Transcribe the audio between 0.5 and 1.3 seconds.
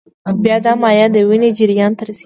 دا مایع د